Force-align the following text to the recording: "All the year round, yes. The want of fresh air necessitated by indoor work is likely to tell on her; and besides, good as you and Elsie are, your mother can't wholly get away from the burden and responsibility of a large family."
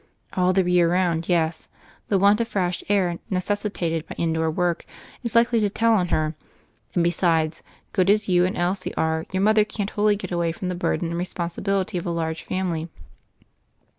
"All 0.33 0.51
the 0.51 0.67
year 0.67 0.89
round, 0.91 1.29
yes. 1.29 1.69
The 2.07 2.17
want 2.17 2.41
of 2.41 2.47
fresh 2.47 2.83
air 2.89 3.19
necessitated 3.29 4.07
by 4.07 4.15
indoor 4.17 4.49
work 4.49 4.83
is 5.21 5.35
likely 5.35 5.59
to 5.59 5.69
tell 5.69 5.93
on 5.93 6.07
her; 6.07 6.33
and 6.95 7.03
besides, 7.03 7.61
good 7.93 8.09
as 8.09 8.27
you 8.27 8.43
and 8.43 8.57
Elsie 8.57 8.95
are, 8.95 9.27
your 9.31 9.43
mother 9.43 9.63
can't 9.63 9.91
wholly 9.91 10.15
get 10.15 10.31
away 10.31 10.53
from 10.53 10.69
the 10.69 10.73
burden 10.73 11.09
and 11.09 11.19
responsibility 11.19 11.99
of 11.99 12.07
a 12.07 12.09
large 12.09 12.41
family." 12.45 12.89